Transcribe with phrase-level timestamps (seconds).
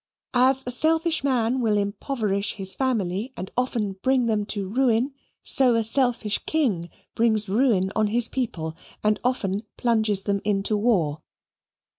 [0.33, 5.75] As a selfish man will impoverish his family and often bring them to ruin, so
[5.75, 11.21] a selfish king brings ruin on his people and often plunges them into war.